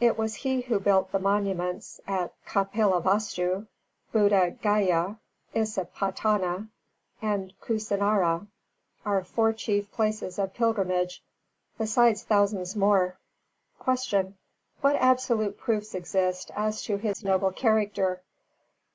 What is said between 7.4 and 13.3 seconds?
Kusinārā, our four chief places of pilgrimage, besides thousands more.